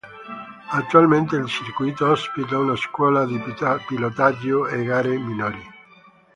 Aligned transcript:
Attualmente 0.71 1.35
il 1.35 1.45
circuito 1.45 2.09
ospita 2.09 2.57
una 2.57 2.75
scuola 2.75 3.23
di 3.23 3.39
pilotaggio 3.85 4.65
e 4.67 4.83
gare 4.83 5.15
minori. 5.19 5.63